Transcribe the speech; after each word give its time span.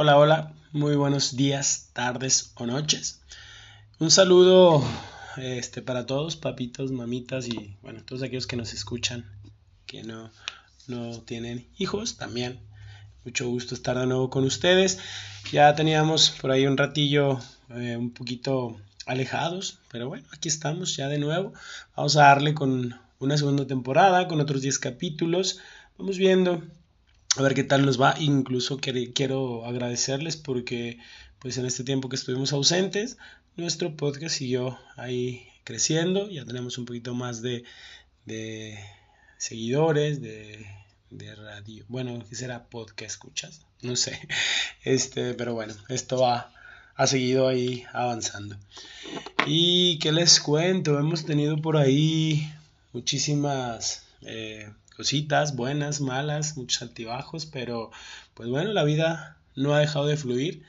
Hola, 0.00 0.16
hola, 0.16 0.52
muy 0.70 0.94
buenos 0.94 1.34
días, 1.34 1.90
tardes 1.92 2.52
o 2.54 2.66
noches. 2.66 3.20
Un 3.98 4.12
saludo 4.12 4.80
este, 5.36 5.82
para 5.82 6.06
todos, 6.06 6.36
papitos, 6.36 6.92
mamitas 6.92 7.48
y 7.48 7.76
bueno, 7.82 8.04
todos 8.04 8.22
aquellos 8.22 8.46
que 8.46 8.54
nos 8.54 8.72
escuchan, 8.74 9.24
que 9.86 10.04
no, 10.04 10.30
no 10.86 11.20
tienen 11.22 11.66
hijos 11.78 12.16
también. 12.16 12.60
Mucho 13.24 13.48
gusto 13.48 13.74
estar 13.74 13.98
de 13.98 14.06
nuevo 14.06 14.30
con 14.30 14.44
ustedes. 14.44 15.00
Ya 15.50 15.74
teníamos 15.74 16.30
por 16.30 16.52
ahí 16.52 16.64
un 16.68 16.76
ratillo 16.76 17.40
eh, 17.70 17.96
un 17.96 18.12
poquito 18.12 18.80
alejados, 19.04 19.80
pero 19.90 20.06
bueno, 20.06 20.28
aquí 20.30 20.48
estamos 20.48 20.94
ya 20.94 21.08
de 21.08 21.18
nuevo. 21.18 21.54
Vamos 21.96 22.16
a 22.16 22.22
darle 22.22 22.54
con 22.54 22.94
una 23.18 23.36
segunda 23.36 23.66
temporada, 23.66 24.28
con 24.28 24.40
otros 24.40 24.62
10 24.62 24.78
capítulos. 24.78 25.58
Vamos 25.98 26.18
viendo 26.18 26.62
a 27.38 27.42
ver 27.42 27.54
qué 27.54 27.64
tal 27.64 27.86
nos 27.86 28.00
va. 28.00 28.14
Incluso 28.18 28.78
quiero 28.78 29.64
agradecerles 29.64 30.36
porque 30.36 30.98
pues 31.38 31.56
en 31.58 31.66
este 31.66 31.84
tiempo 31.84 32.08
que 32.08 32.16
estuvimos 32.16 32.52
ausentes, 32.52 33.16
nuestro 33.56 33.96
podcast 33.96 34.36
siguió 34.36 34.78
ahí 34.96 35.46
creciendo. 35.64 36.28
Ya 36.30 36.44
tenemos 36.44 36.78
un 36.78 36.84
poquito 36.84 37.14
más 37.14 37.42
de, 37.42 37.64
de 38.24 38.78
seguidores, 39.36 40.20
de, 40.20 40.66
de, 41.10 41.34
radio. 41.34 41.84
Bueno, 41.88 42.24
¿qué 42.28 42.34
será 42.34 42.64
podcast 42.64 43.10
escuchas? 43.12 43.60
No 43.82 43.96
sé. 43.96 44.18
Este, 44.84 45.34
pero 45.34 45.52
bueno, 45.52 45.74
esto 45.88 46.18
va, 46.18 46.50
ha 46.94 47.06
seguido 47.06 47.46
ahí 47.46 47.84
avanzando. 47.92 48.56
Y 49.46 49.98
qué 49.98 50.12
les 50.12 50.40
cuento, 50.40 50.98
hemos 50.98 51.26
tenido 51.26 51.60
por 51.60 51.76
ahí 51.76 52.50
muchísimas 52.92 54.04
eh, 54.22 54.70
cositas 54.98 55.54
buenas, 55.54 56.00
malas, 56.00 56.56
muchos 56.56 56.82
altibajos, 56.82 57.46
pero 57.46 57.92
pues 58.34 58.48
bueno, 58.48 58.72
la 58.72 58.82
vida 58.82 59.36
no 59.54 59.72
ha 59.72 59.78
dejado 59.78 60.06
de 60.06 60.16
fluir 60.16 60.64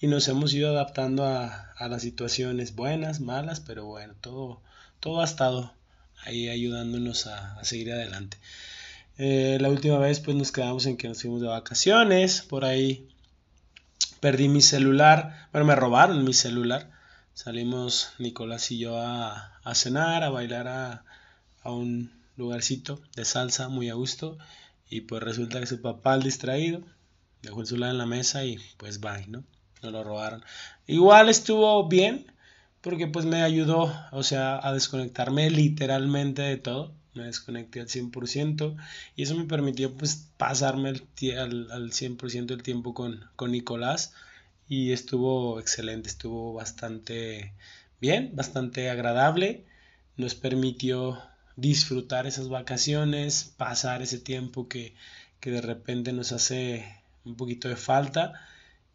y 0.00 0.06
nos 0.06 0.26
hemos 0.28 0.54
ido 0.54 0.70
adaptando 0.70 1.26
a, 1.26 1.74
las 1.78 2.00
situaciones 2.00 2.74
buenas, 2.74 3.20
malas, 3.20 3.60
pero 3.60 3.84
bueno, 3.84 4.14
todo, 4.22 4.62
todo 5.00 5.20
ha 5.20 5.24
estado 5.26 5.74
ahí 6.24 6.48
ayudándonos 6.48 7.26
a, 7.26 7.62
seguir 7.62 7.92
adelante. 7.92 8.38
Eh, 9.18 9.58
la 9.60 9.68
última 9.68 9.98
vez 9.98 10.18
pues 10.18 10.34
nos 10.34 10.50
quedamos 10.50 10.86
en 10.86 10.96
que 10.96 11.08
nos 11.08 11.20
fuimos 11.20 11.42
de 11.42 11.48
vacaciones, 11.48 12.40
por 12.40 12.64
ahí 12.64 13.06
perdí 14.20 14.48
mi 14.48 14.62
celular, 14.62 15.48
bueno, 15.52 15.66
me 15.66 15.76
robaron 15.76 16.24
mi 16.24 16.32
celular, 16.32 16.90
salimos 17.34 18.14
Nicolás 18.18 18.70
y 18.70 18.78
yo 18.78 18.98
a, 18.98 19.58
a 19.62 19.74
cenar, 19.74 20.24
a 20.24 20.30
bailar 20.30 20.68
a, 20.68 21.04
a 21.62 21.70
un 21.70 22.23
lugarcito 22.36 23.00
de 23.16 23.24
salsa 23.24 23.68
muy 23.68 23.88
a 23.90 23.94
gusto 23.94 24.38
y 24.90 25.02
pues 25.02 25.22
resulta 25.22 25.60
que 25.60 25.66
su 25.66 25.80
papá 25.80 26.14
al 26.14 26.22
distraído 26.22 26.82
dejó 27.42 27.60
el 27.60 27.66
celular 27.66 27.90
en 27.90 27.98
la 27.98 28.06
mesa 28.06 28.44
y 28.44 28.58
pues 28.76 29.00
bye, 29.00 29.26
¿no? 29.28 29.44
No 29.82 29.90
lo 29.90 30.02
robaron. 30.02 30.42
Igual 30.86 31.28
estuvo 31.28 31.86
bien 31.88 32.26
porque 32.80 33.06
pues 33.06 33.24
me 33.24 33.42
ayudó, 33.42 33.94
o 34.12 34.22
sea, 34.22 34.58
a 34.66 34.72
desconectarme 34.72 35.50
literalmente 35.50 36.42
de 36.42 36.56
todo. 36.56 36.94
Me 37.14 37.24
desconecté 37.24 37.80
al 37.80 37.88
100% 37.88 38.76
y 39.14 39.22
eso 39.22 39.36
me 39.36 39.44
permitió 39.44 39.94
pues 39.94 40.28
pasarme 40.36 40.88
al, 40.88 41.70
al, 41.70 41.92
100% 41.92 42.46
del 42.46 42.62
tiempo 42.62 42.92
con, 42.92 43.24
con 43.36 43.52
Nicolás 43.52 44.14
y 44.68 44.92
estuvo 44.92 45.60
excelente, 45.60 46.08
estuvo 46.08 46.54
bastante 46.54 47.52
bien, 48.00 48.32
bastante 48.34 48.90
agradable. 48.90 49.64
Nos 50.16 50.34
permitió 50.34 51.22
disfrutar 51.56 52.26
esas 52.26 52.48
vacaciones, 52.48 53.52
pasar 53.56 54.02
ese 54.02 54.18
tiempo 54.18 54.68
que, 54.68 54.94
de 55.42 55.60
repente 55.60 56.12
nos 56.14 56.32
hace 56.32 57.02
un 57.24 57.36
poquito 57.36 57.68
de 57.68 57.76
falta. 57.76 58.32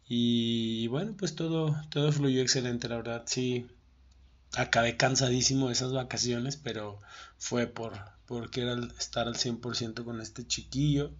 Y, 0.08 0.88
bueno, 0.88 1.14
pues 1.16 1.36
todo, 1.36 1.76
todo 1.90 2.12
fluyó 2.12 2.42
excelente, 2.42 2.88
la 2.88 2.96
verdad. 2.96 3.22
Sí, 3.26 3.66
acabé 4.56 4.96
cansadísimo 4.96 5.68
de 5.68 5.74
esas 5.74 5.92
vacaciones, 5.92 6.56
pero 6.56 6.98
fue 7.38 7.66
por 7.66 7.92
porque 8.26 8.62
era 8.62 8.78
estar 8.96 9.26
al 9.26 9.34
100% 9.34 10.04
con 10.04 10.20
este 10.20 10.46
chiquillo 10.46 11.10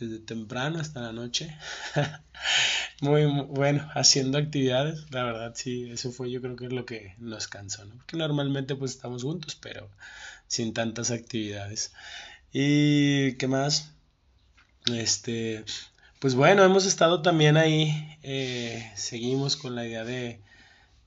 desde 0.00 0.18
temprano 0.18 0.80
hasta 0.80 1.00
la 1.00 1.12
noche. 1.12 1.56
muy, 3.00 3.26
bueno, 3.26 3.88
haciendo 3.94 4.38
actividades, 4.38 5.08
la 5.12 5.22
verdad 5.22 5.52
sí, 5.54 5.88
eso 5.92 6.10
fue 6.10 6.32
yo 6.32 6.40
creo 6.40 6.56
que 6.56 6.66
es 6.66 6.72
lo 6.72 6.84
que 6.84 7.14
nos 7.18 7.46
cansó, 7.46 7.84
¿no? 7.84 7.94
Porque 7.94 8.16
normalmente 8.16 8.74
pues 8.74 8.90
estamos 8.90 9.22
juntos, 9.22 9.54
pero 9.54 9.88
sin 10.52 10.74
tantas 10.74 11.10
actividades. 11.10 11.92
¿Y 12.52 13.36
qué 13.36 13.48
más? 13.48 13.90
Este, 14.92 15.64
pues 16.18 16.34
bueno, 16.34 16.62
hemos 16.62 16.84
estado 16.84 17.22
también 17.22 17.56
ahí, 17.56 18.18
eh, 18.22 18.92
seguimos 18.94 19.56
con 19.56 19.74
la 19.74 19.86
idea 19.86 20.04
de, 20.04 20.40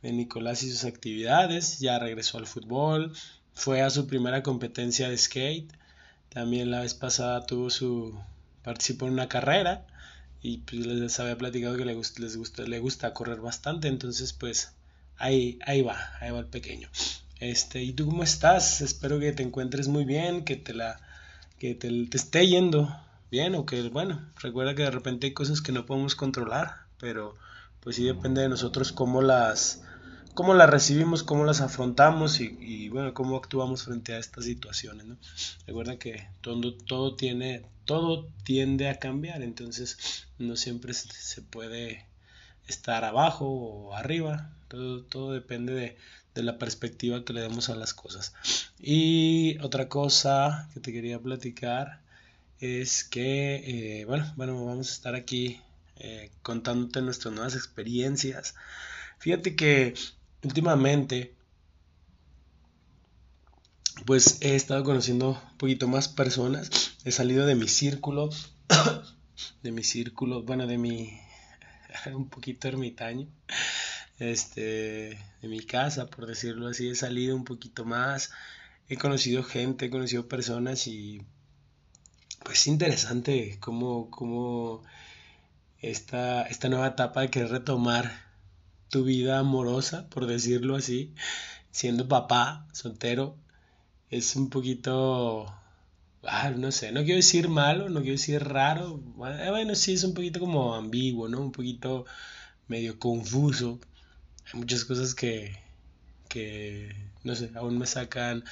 de 0.01 0.11
Nicolás 0.13 0.63
y 0.63 0.71
sus 0.71 0.83
actividades, 0.85 1.77
ya 1.77 1.99
regresó 1.99 2.39
al 2.39 2.47
fútbol, 2.47 3.13
fue 3.53 3.83
a 3.83 3.91
su 3.91 4.07
primera 4.07 4.41
competencia 4.41 5.09
de 5.09 5.17
skate, 5.17 5.71
también 6.29 6.71
la 6.71 6.81
vez 6.81 6.95
pasada 6.95 7.45
tuvo 7.45 7.69
su 7.69 8.19
participó 8.63 9.05
en 9.05 9.13
una 9.13 9.29
carrera 9.29 9.85
y 10.41 10.57
pues 10.57 10.87
les 10.87 11.19
había 11.19 11.37
platicado 11.37 11.77
que 11.77 11.85
le 11.85 11.93
gusta, 11.93 12.19
les 12.23 12.35
gusta, 12.35 12.63
le 12.63 12.79
gusta 12.79 13.13
correr 13.13 13.41
bastante, 13.41 13.89
entonces 13.89 14.33
pues 14.33 14.73
ahí, 15.17 15.59
ahí 15.67 15.83
va, 15.83 15.99
ahí 16.19 16.31
va 16.31 16.39
el 16.39 16.47
pequeño. 16.47 16.89
Este, 17.39 17.83
¿y 17.83 17.93
tú 17.93 18.05
cómo 18.05 18.23
estás? 18.23 18.81
Espero 18.81 19.19
que 19.19 19.33
te 19.33 19.43
encuentres 19.43 19.87
muy 19.87 20.05
bien, 20.05 20.45
que 20.45 20.55
te 20.55 20.73
la 20.73 20.99
que 21.59 21.75
te, 21.75 21.89
te 22.07 22.17
esté 22.17 22.47
yendo 22.47 22.93
bien 23.31 23.55
o 23.55 23.65
que 23.65 23.81
bueno, 23.89 24.21
recuerda 24.41 24.75
que 24.75 24.83
de 24.83 24.91
repente 24.91 25.27
hay 25.27 25.33
cosas 25.33 25.61
que 25.61 25.71
no 25.71 25.85
podemos 25.85 26.15
controlar, 26.15 26.85
pero 26.99 27.35
pues 27.79 27.97
sí 27.97 28.03
depende 28.03 28.41
de 28.41 28.49
nosotros 28.49 28.91
cómo 28.91 29.21
las 29.21 29.81
cómo 30.35 30.53
las 30.53 30.69
recibimos, 30.69 31.23
cómo 31.23 31.45
las 31.45 31.61
afrontamos 31.61 32.41
y, 32.41 32.89
bueno, 32.89 33.13
cómo 33.13 33.37
actuamos 33.37 33.83
frente 33.83 34.13
a 34.13 34.19
estas 34.19 34.43
situaciones, 34.43 35.05
¿no? 35.05 35.17
Recuerda 35.65 35.97
que 35.97 36.27
todo, 36.41 36.73
todo 36.73 37.15
tiene, 37.15 37.63
todo 37.85 38.27
tiende 38.43 38.89
a 38.89 38.99
cambiar, 38.99 39.41
entonces 39.41 40.27
no 40.37 40.57
siempre 40.57 40.93
se 40.93 41.41
puede 41.41 42.05
estar 42.67 43.05
abajo 43.05 43.47
o 43.47 43.93
arriba, 43.93 44.53
todo, 44.67 45.03
todo 45.03 45.31
depende 45.31 45.73
de, 45.73 45.97
de 46.35 46.43
la 46.43 46.59
perspectiva 46.59 47.23
que 47.23 47.33
le 47.33 47.41
demos 47.41 47.69
a 47.69 47.75
las 47.75 47.93
cosas. 47.93 48.33
Y 48.79 49.57
otra 49.59 49.89
cosa 49.89 50.69
que 50.73 50.81
te 50.81 50.91
quería 50.91 51.19
platicar 51.19 52.01
es 52.59 53.03
que, 53.03 54.01
eh, 54.01 54.05
bueno, 54.05 54.31
bueno, 54.35 54.65
vamos 54.65 54.89
a 54.89 54.93
estar 54.93 55.15
aquí 55.15 55.61
eh, 55.97 56.29
contándote 56.43 57.01
nuestras 57.01 57.33
nuevas 57.33 57.55
experiencias. 57.55 58.55
Fíjate 59.17 59.55
que 59.55 59.93
últimamente 60.43 61.33
pues 64.05 64.39
he 64.41 64.55
estado 64.55 64.83
conociendo 64.83 65.41
un 65.51 65.57
poquito 65.57 65.87
más 65.87 66.09
personas, 66.09 66.97
he 67.05 67.11
salido 67.11 67.45
de 67.45 67.55
mi 67.55 67.69
círculo, 67.69 68.29
de 69.63 69.71
mi 69.71 69.83
círculo, 69.83 70.43
bueno, 70.43 70.67
de 70.67 70.77
mi 70.77 71.17
un 72.13 72.27
poquito 72.27 72.67
ermitaño, 72.67 73.27
este, 74.19 75.17
de 75.41 75.47
mi 75.47 75.61
casa, 75.61 76.07
por 76.07 76.25
decirlo 76.25 76.67
así, 76.67 76.89
he 76.89 76.95
salido 76.95 77.35
un 77.35 77.43
poquito 77.43 77.85
más, 77.85 78.31
he 78.87 78.97
conocido 78.97 79.43
gente, 79.43 79.85
he 79.85 79.89
conocido 79.89 80.27
personas 80.27 80.87
y 80.87 81.21
pues 82.43 82.61
es 82.61 82.67
interesante 82.67 83.57
cómo, 83.59 84.09
cómo 84.11 84.83
esta, 85.81 86.43
esta 86.43 86.69
nueva 86.69 86.87
etapa 86.87 87.21
de 87.21 87.29
querer 87.29 87.49
retomar 87.49 88.11
tu 88.89 89.03
vida 89.03 89.39
amorosa, 89.39 90.09
por 90.09 90.27
decirlo 90.27 90.75
así, 90.75 91.13
siendo 91.71 92.07
papá, 92.07 92.67
soltero, 92.71 93.37
es 94.09 94.35
un 94.35 94.49
poquito, 94.49 95.47
ah, 96.23 96.51
no 96.51 96.71
sé, 96.71 96.91
no 96.91 97.03
quiero 97.03 97.17
decir 97.17 97.49
malo, 97.49 97.89
no 97.89 98.01
quiero 98.01 98.13
decir 98.13 98.43
raro, 98.43 98.97
bueno, 98.97 99.75
sí 99.75 99.93
es 99.93 100.03
un 100.03 100.13
poquito 100.13 100.39
como 100.39 100.75
ambiguo, 100.75 101.27
¿no? 101.27 101.41
Un 101.41 101.51
poquito 101.51 102.05
medio 102.67 102.99
confuso. 102.99 103.79
Hay 104.51 104.59
muchas 104.59 104.85
cosas 104.85 105.15
que, 105.15 105.57
que 106.29 106.95
no 107.23 107.35
sé, 107.35 107.51
aún 107.55 107.77
me 107.77 107.87
sacan, 107.87 108.43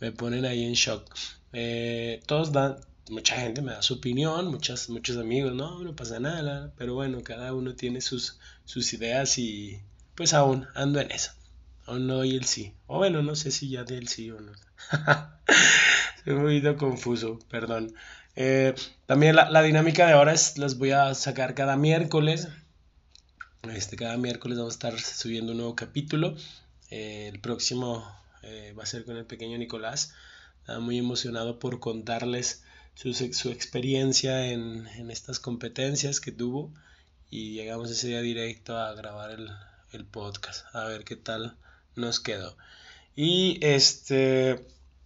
me 0.00 0.12
ponen 0.12 0.44
ahí 0.44 0.64
en 0.64 0.74
shock. 0.74 1.14
Eh, 1.52 2.20
todos 2.26 2.52
dan, 2.52 2.76
mucha 3.10 3.36
gente 3.36 3.62
me 3.62 3.72
da 3.72 3.82
su 3.82 3.94
opinión, 3.94 4.48
muchas, 4.48 4.88
muchos 4.88 5.16
amigos, 5.18 5.54
no, 5.54 5.82
no 5.82 5.94
pasa 5.94 6.20
nada, 6.20 6.72
pero 6.76 6.94
bueno, 6.94 7.22
cada 7.22 7.54
uno 7.54 7.74
tiene 7.74 8.00
sus, 8.00 8.38
sus 8.64 8.92
ideas 8.92 9.38
y 9.38 9.80
pues 10.14 10.34
aún 10.34 10.66
ando 10.74 11.00
en 11.00 11.10
eso. 11.10 11.32
Aún 11.86 12.06
no 12.06 12.16
doy 12.16 12.34
el 12.34 12.44
sí. 12.44 12.72
O 12.86 12.98
bueno, 12.98 13.22
no 13.22 13.36
sé 13.36 13.50
si 13.50 13.68
ya 13.68 13.84
di 13.84 13.94
el 13.94 14.08
sí 14.08 14.30
o 14.30 14.40
no. 14.40 14.52
Estoy 16.16 16.34
muy 16.34 16.76
confuso, 16.76 17.38
perdón. 17.50 17.94
Eh, 18.36 18.74
también 19.06 19.36
la, 19.36 19.62
dinámica 19.62 20.06
de 20.06 20.14
ahora 20.14 20.32
es, 20.32 20.58
las 20.58 20.78
voy 20.78 20.92
a 20.92 21.14
sacar 21.14 21.54
cada 21.54 21.76
miércoles. 21.76 22.48
Este, 23.72 23.96
cada 23.96 24.16
miércoles 24.16 24.58
vamos 24.58 24.74
a 24.74 24.76
estar 24.76 25.00
subiendo 25.00 25.52
un 25.52 25.58
nuevo 25.58 25.76
capítulo. 25.76 26.36
Eh, 26.90 27.28
el 27.32 27.40
próximo 27.40 28.04
eh, 28.42 28.74
va 28.78 28.82
a 28.82 28.86
ser 28.86 29.04
con 29.04 29.16
el 29.16 29.24
pequeño 29.24 29.58
Nicolás. 29.58 30.14
muy 30.80 30.98
emocionado 30.98 31.58
por 31.58 31.80
contarles 31.80 32.62
su, 32.94 33.12
su 33.14 33.50
experiencia 33.50 34.46
en, 34.46 34.86
en, 34.86 35.10
estas 35.10 35.38
competencias 35.38 36.20
que 36.20 36.32
tuvo 36.32 36.72
y 37.30 37.52
llegamos 37.54 37.90
ese 37.90 38.08
día 38.08 38.20
directo 38.20 38.78
a 38.78 38.94
grabar 38.94 39.30
el, 39.32 39.50
el 39.92 40.04
podcast, 40.04 40.66
a 40.74 40.84
ver 40.84 41.04
qué 41.04 41.16
tal 41.16 41.56
nos 41.96 42.20
quedó. 42.20 42.56
Y 43.16 43.58
este 43.62 44.64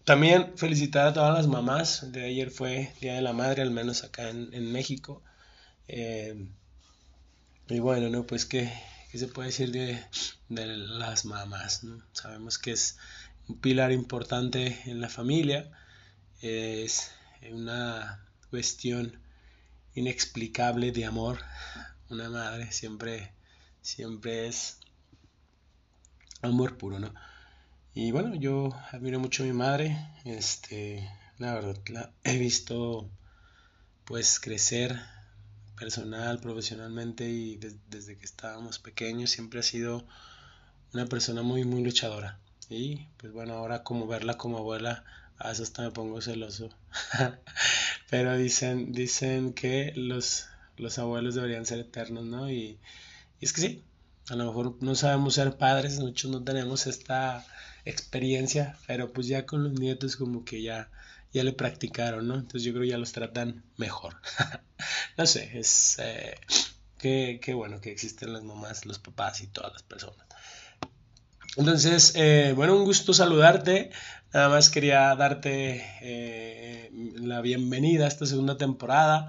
también 0.09 0.57
felicitar 0.57 1.09
a 1.09 1.13
todas 1.13 1.35
las 1.35 1.47
mamás. 1.47 2.13
De 2.13 2.25
ayer 2.25 2.51
fue 2.51 2.95
Día 3.01 3.15
de 3.15 3.21
la 3.21 3.35
Madre, 3.35 3.61
al 3.61 3.71
menos 3.71 4.05
acá 4.05 4.31
en, 4.31 4.73
México. 4.73 5.23
Eh, 5.87 6.49
y 7.69 7.81
bueno, 7.81 8.09
¿no? 8.09 8.27
Pues 8.27 8.47
qué, 8.47 8.73
se 9.13 9.29
puede 9.29 9.49
decir 9.49 9.71
de, 9.73 10.03
las 10.49 11.25
mamás, 11.25 11.83
Sabemos 12.13 12.59
que 12.59 12.73
es 12.73 12.97
un 13.49 13.59
pilar 13.59 13.93
importante 13.93 14.79
en 14.87 15.01
la 15.01 15.09
familia. 15.09 15.71
Es 16.41 17.11
una 17.51 18.25
cuestión 18.51 19.21
inexplicable 19.95 20.93
de 20.93 21.05
amor. 21.05 21.41
Una 22.09 22.31
madre 22.31 22.73
siempre, 22.73 23.33
siempre 23.83 24.49
es 24.49 24.79
amor 26.41 26.79
puro, 26.79 26.99
¿no? 26.99 27.13
Y 27.95 28.13
bueno, 28.13 28.35
yo 28.35 28.71
admiro 28.93 29.19
mucho 29.19 29.43
a 29.43 29.47
mi 29.47 29.53
madre, 29.53 29.99
este, 30.25 31.11
la 31.39 31.55
verdad, 31.55 31.77
la 31.89 32.13
he 32.23 32.39
visto 32.39 33.11
pues 34.05 34.39
crecer 34.41 34.99
personal, 35.79 36.41
profesionalmente 36.41 37.29
y 37.29 37.59
desde 37.89 38.17
que 38.17 38.25
estábamos 38.25 38.79
pequeños 38.79 39.31
siempre 39.31 39.61
ha 39.61 39.63
sido 39.63 40.05
una 40.93 41.07
persona 41.07 41.43
muy, 41.43 41.65
muy 41.65 41.83
luchadora. 41.83 42.39
Y 42.71 43.07
pues 43.17 43.33
bueno, 43.33 43.55
ahora 43.55 43.83
como 43.83 44.07
verla 44.07 44.37
como 44.37 44.59
abuela, 44.59 45.05
a 45.39 45.53
eso 45.53 45.63
hasta 45.63 45.83
me 45.83 45.91
pongo 45.91 46.21
celoso. 46.21 46.71
Pero 48.11 48.37
dicen, 48.37 48.93
dicen 48.93 49.53
que 49.53 49.93
los, 49.95 50.47
los 50.77 50.99
abuelos 50.99 51.35
deberían 51.35 51.67
ser 51.67 51.81
eternos, 51.81 52.25
¿no? 52.25 52.51
Y, 52.51 52.79
y 53.41 53.45
es 53.45 53.53
que 53.53 53.61
sí, 53.61 53.85
a 54.31 54.37
lo 54.37 54.47
mejor 54.47 54.77
no 54.81 54.95
sabemos 54.95 55.35
ser 55.35 55.57
padres, 55.57 55.99
muchos 56.01 56.31
no 56.31 56.43
tenemos 56.43 56.87
esta 56.87 57.47
experiencia, 57.85 58.77
pero 58.87 59.13
pues 59.13 59.27
ya 59.27 59.47
con 59.47 59.65
los 59.65 59.73
nietos 59.73 60.17
como 60.17 60.45
que 60.45 60.63
ya, 60.63 60.91
ya 61.39 61.45
le 61.45 61.53
practicaron, 61.53 62.27
¿no? 62.27 62.35
Entonces 62.35 62.65
yo 62.65 62.73
creo 62.73 62.83
que 62.83 62.91
ya 62.91 62.99
los 62.99 63.13
tratan 63.13 63.65
mejor. 63.77 64.17
no 65.17 65.27
sé, 65.27 65.59
es 65.59 65.97
eh, 66.01 66.39
que, 66.99 67.55
bueno 67.55 67.81
que 67.81 67.93
existen 67.93 68.33
las 68.33 68.43
mamás, 68.43 68.87
los 68.87 68.99
papás 68.99 69.41
y 69.41 69.47
todas 69.47 69.73
las 69.73 69.83
personas. 69.83 70.27
Entonces, 71.57 72.13
eh, 72.17 72.53
bueno, 72.55 72.77
un 72.77 72.85
gusto 72.85 73.15
saludarte. 73.15 73.91
Nada 74.33 74.49
más 74.49 74.69
quería 74.69 75.15
darte 75.15 75.85
eh, 76.03 76.91
la 77.17 77.41
bienvenida 77.41 78.05
a 78.05 78.09
esta 78.09 78.27
segunda 78.27 78.57
temporada. 78.57 79.29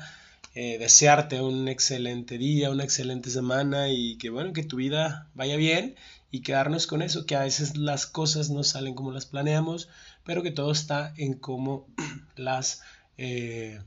desearte 0.53 1.41
un 1.41 1.67
excelente 1.69 2.37
día, 2.37 2.69
una 2.69 2.83
excelente 2.83 3.29
semana 3.29 3.87
y 3.89 4.17
que 4.17 4.29
bueno, 4.29 4.51
que 4.51 4.63
tu 4.63 4.77
vida 4.77 5.29
vaya 5.33 5.55
bien 5.55 5.95
y 6.31 6.41
quedarnos 6.41 6.85
con 6.85 7.01
eso, 7.01 7.25
que 7.25 7.35
a 7.35 7.41
veces 7.43 7.77
las 7.77 8.05
cosas 8.05 8.49
no 8.49 8.63
salen 8.63 8.93
como 8.93 9.11
las 9.11 9.25
planeamos, 9.25 9.87
pero 10.23 10.43
que 10.43 10.51
todo 10.51 10.71
está 10.71 11.13
en 11.17 11.33
cómo 11.33 11.87
las... 12.35 12.81
Eh, 13.17 13.79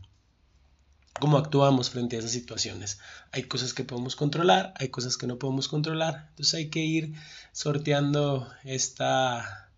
cómo 1.20 1.38
actuamos 1.38 1.90
frente 1.90 2.16
a 2.16 2.18
esas 2.18 2.32
situaciones. 2.32 2.98
Hay 3.32 3.44
cosas 3.44 3.74
que 3.74 3.84
podemos 3.84 4.16
controlar, 4.16 4.72
hay 4.76 4.88
cosas 4.88 5.16
que 5.16 5.26
no 5.26 5.38
podemos 5.38 5.68
controlar, 5.68 6.26
entonces 6.30 6.54
hay 6.54 6.70
que 6.70 6.80
ir 6.80 7.14
sorteando 7.52 8.50
esta, 8.64 9.70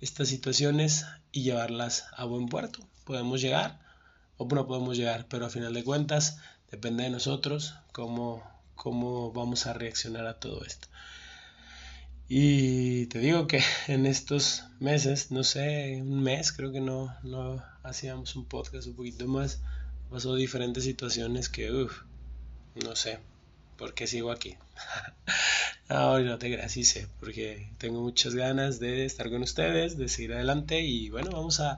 estas 0.00 0.28
situaciones 0.28 1.06
y 1.32 1.42
llevarlas 1.42 2.06
a 2.16 2.24
buen 2.24 2.46
puerto. 2.46 2.86
Podemos 3.04 3.40
llegar 3.40 3.80
o 4.36 4.46
no 4.46 4.66
podemos 4.66 4.96
llegar, 4.96 5.26
pero 5.28 5.46
a 5.46 5.50
final 5.50 5.74
de 5.74 5.84
cuentas 5.84 6.38
depende 6.70 7.04
de 7.04 7.10
nosotros 7.10 7.74
cómo, 7.92 8.42
cómo 8.74 9.32
vamos 9.32 9.66
a 9.66 9.72
reaccionar 9.72 10.26
a 10.26 10.40
todo 10.40 10.64
esto. 10.64 10.88
Y 12.34 13.08
te 13.08 13.18
digo 13.18 13.46
que 13.46 13.60
en 13.88 14.06
estos 14.06 14.64
meses, 14.80 15.30
no 15.30 15.44
sé, 15.44 16.00
un 16.00 16.22
mes 16.22 16.50
creo 16.50 16.72
que 16.72 16.80
no, 16.80 17.14
no 17.22 17.62
hacíamos 17.82 18.36
un 18.36 18.46
podcast 18.46 18.88
un 18.88 18.96
poquito 18.96 19.28
más. 19.28 19.60
Pasó 20.08 20.34
diferentes 20.34 20.82
situaciones 20.82 21.50
que, 21.50 21.70
uff, 21.70 22.04
no 22.82 22.96
sé, 22.96 23.18
por 23.76 23.92
qué 23.92 24.06
sigo 24.06 24.30
aquí. 24.30 24.56
no, 25.90 26.20
no 26.20 26.38
te 26.38 26.50
creas, 26.50 26.74
porque 27.20 27.70
tengo 27.76 28.00
muchas 28.00 28.34
ganas 28.34 28.80
de 28.80 29.04
estar 29.04 29.28
con 29.28 29.42
ustedes, 29.42 29.98
de 29.98 30.08
seguir 30.08 30.32
adelante 30.32 30.80
y 30.80 31.10
bueno, 31.10 31.32
vamos 31.32 31.60
a, 31.60 31.76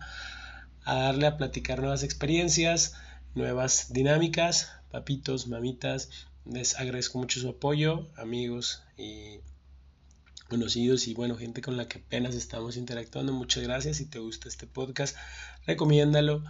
a 0.84 0.94
darle 0.94 1.26
a 1.26 1.36
platicar 1.36 1.80
nuevas 1.80 2.04
experiencias, 2.04 2.94
nuevas 3.34 3.92
dinámicas, 3.92 4.70
papitos, 4.92 5.48
mamitas. 5.48 6.10
Les 6.44 6.76
agradezco 6.76 7.18
mucho 7.18 7.40
su 7.40 7.48
apoyo, 7.48 8.08
amigos 8.16 8.84
y 8.96 9.40
conocidos 10.49 11.08
y 11.08 11.14
bueno, 11.14 11.37
gente 11.37 11.62
con 11.62 11.76
la 11.76 11.88
que 11.88 11.99
apenas 11.99 12.35
estamos 12.35 12.76
interactuando. 12.76 13.32
Muchas 13.32 13.62
gracias. 13.62 13.99
Si 13.99 14.06
te 14.06 14.19
gusta 14.19 14.49
este 14.49 14.67
podcast, 14.67 15.17
recomiéndalo, 15.67 16.43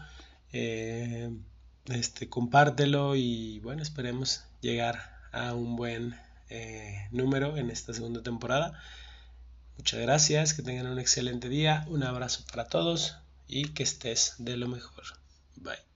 eh, 0.53 1.31
este, 1.87 2.29
compártelo 2.29 3.17
y 3.17 3.61
bueno, 3.61 3.83
esperemos 3.83 4.45
llegar 4.61 5.19
a 5.33 5.55
un 5.55 5.77
buen 5.77 6.15
eh, 6.51 7.09
número 7.11 7.57
en 7.57 7.71
esta 7.71 7.93
segunda 7.93 8.23
temporada. 8.23 8.81
Muchas 9.77 10.01
gracias, 10.01 10.55
que 10.55 10.63
tengan 10.63 10.87
un 10.87 10.99
excelente 10.99 11.49
día, 11.49 11.85
un 11.89 12.05
abrazo 12.05 12.45
para 12.51 12.69
todos 12.69 13.17
y 13.49 13.71
que 13.71 13.83
estés 13.83 14.35
de 14.39 14.57
lo 14.57 14.69
mejor. 14.69 15.05
Bye. 15.57 15.94